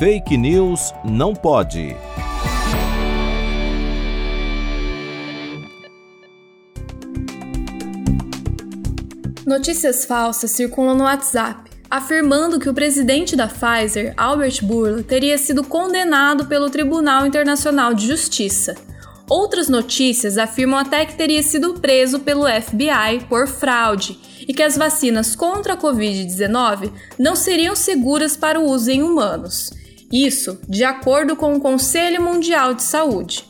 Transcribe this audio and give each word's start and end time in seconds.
Fake 0.00 0.34
News 0.34 0.94
não 1.04 1.34
pode. 1.34 1.94
Notícias 9.46 10.06
falsas 10.06 10.52
circulam 10.52 10.96
no 10.96 11.04
WhatsApp, 11.04 11.70
afirmando 11.90 12.58
que 12.58 12.70
o 12.70 12.72
presidente 12.72 13.36
da 13.36 13.46
Pfizer, 13.46 14.14
Albert 14.16 14.64
Bourla, 14.64 15.02
teria 15.02 15.36
sido 15.36 15.62
condenado 15.62 16.46
pelo 16.46 16.70
Tribunal 16.70 17.26
Internacional 17.26 17.92
de 17.92 18.06
Justiça. 18.06 18.76
Outras 19.28 19.68
notícias 19.68 20.38
afirmam 20.38 20.78
até 20.78 21.04
que 21.04 21.14
teria 21.14 21.42
sido 21.42 21.74
preso 21.74 22.20
pelo 22.20 22.46
FBI 22.46 23.26
por 23.28 23.46
fraude 23.46 24.18
e 24.48 24.54
que 24.54 24.62
as 24.62 24.78
vacinas 24.78 25.36
contra 25.36 25.74
a 25.74 25.76
Covid-19 25.76 26.90
não 27.18 27.36
seriam 27.36 27.76
seguras 27.76 28.34
para 28.34 28.58
o 28.58 28.64
uso 28.64 28.90
em 28.90 29.02
humanos. 29.02 29.78
Isso 30.12 30.60
de 30.68 30.82
acordo 30.82 31.36
com 31.36 31.54
o 31.54 31.60
Conselho 31.60 32.22
Mundial 32.22 32.74
de 32.74 32.82
Saúde. 32.82 33.44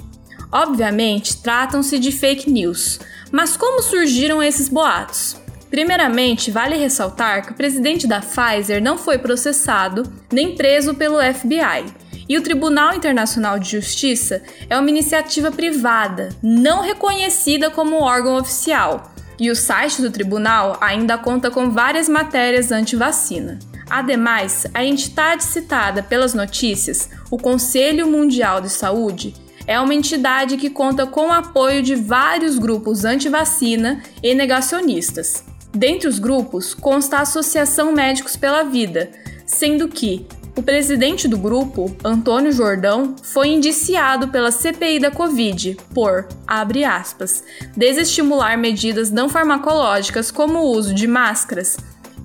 Obviamente, 0.52 1.40
tratam-se 1.42 1.98
de 1.98 2.12
fake 2.12 2.50
news, 2.50 2.98
mas 3.30 3.56
como 3.56 3.82
surgiram 3.82 4.42
esses 4.42 4.68
boatos? 4.68 5.36
Primeiramente, 5.70 6.50
vale 6.50 6.76
ressaltar 6.76 7.46
que 7.46 7.52
o 7.52 7.54
presidente 7.54 8.06
da 8.06 8.20
Pfizer 8.20 8.82
não 8.82 8.98
foi 8.98 9.18
processado 9.18 10.02
nem 10.32 10.56
preso 10.56 10.94
pelo 10.94 11.22
FBI. 11.22 11.94
E 12.28 12.36
o 12.36 12.42
Tribunal 12.42 12.94
Internacional 12.94 13.58
de 13.58 13.70
Justiça 13.70 14.42
é 14.68 14.76
uma 14.76 14.90
iniciativa 14.90 15.50
privada, 15.50 16.28
não 16.42 16.82
reconhecida 16.82 17.70
como 17.70 18.02
órgão 18.02 18.36
oficial, 18.36 19.12
e 19.38 19.50
o 19.50 19.56
site 19.56 20.02
do 20.02 20.10
tribunal 20.10 20.76
ainda 20.80 21.16
conta 21.16 21.50
com 21.50 21.70
várias 21.70 22.08
matérias 22.08 22.70
anti-vacina. 22.70 23.58
Ademais, 23.90 24.68
a 24.72 24.84
entidade 24.84 25.42
citada 25.42 26.00
pelas 26.00 26.32
notícias, 26.32 27.10
o 27.28 27.36
Conselho 27.36 28.06
Mundial 28.06 28.60
de 28.60 28.70
Saúde, 28.70 29.34
é 29.66 29.80
uma 29.80 29.92
entidade 29.92 30.56
que 30.56 30.70
conta 30.70 31.06
com 31.06 31.26
o 31.26 31.32
apoio 31.32 31.82
de 31.82 31.96
vários 31.96 32.56
grupos 32.56 33.04
anti-vacina 33.04 34.00
e 34.22 34.32
negacionistas. 34.32 35.44
Dentre 35.72 36.08
os 36.08 36.20
grupos 36.20 36.72
consta 36.72 37.16
a 37.16 37.22
Associação 37.22 37.92
Médicos 37.92 38.36
pela 38.36 38.62
Vida, 38.62 39.10
sendo 39.44 39.88
que 39.88 40.24
o 40.56 40.62
presidente 40.62 41.26
do 41.26 41.38
grupo, 41.38 41.94
Antônio 42.04 42.52
Jordão, 42.52 43.16
foi 43.22 43.48
indiciado 43.48 44.28
pela 44.28 44.50
CPI 44.52 45.00
da 45.00 45.10
Covid 45.10 45.76
por, 45.92 46.28
abre 46.46 46.84
aspas, 46.84 47.42
desestimular 47.76 48.56
medidas 48.56 49.10
não 49.10 49.28
farmacológicas 49.28 50.30
como 50.30 50.58
o 50.58 50.70
uso 50.70 50.94
de 50.94 51.06
máscaras 51.06 51.76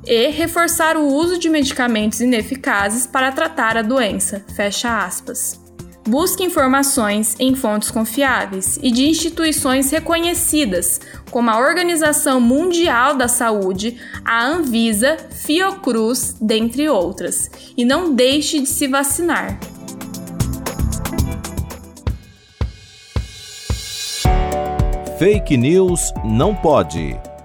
e 0.06 0.30
reforçar 0.30 0.98
o 0.98 1.08
uso 1.08 1.38
de 1.38 1.50
medicamentos 1.50 2.22
ineficazes 2.22 3.06
para 3.08 3.32
tratar 3.32 3.78
a 3.78 3.82
doença, 3.82 4.44
fecha 4.56 5.04
aspas. 5.04 5.60
Busque 6.08 6.44
informações 6.44 7.36
em 7.40 7.56
fontes 7.56 7.90
confiáveis 7.90 8.78
e 8.82 8.92
de 8.92 9.10
instituições 9.10 9.90
reconhecidas, 9.90 11.02
como 11.32 11.50
a 11.50 11.58
Organização 11.58 12.40
Mundial 12.40 13.16
da 13.16 13.28
Saúde, 13.28 13.98
a 14.24 14.46
Anvisa, 14.46 15.18
Fiocruz, 15.32 16.36
dentre 16.40 16.88
outras, 16.88 17.50
e 17.76 17.84
não 17.84 18.14
deixe 18.14 18.60
de 18.60 18.68
se 18.68 18.88
vacinar. 18.88 19.58
Fake 25.18 25.58
News 25.58 26.14
não 26.24 26.54
pode. 26.54 27.18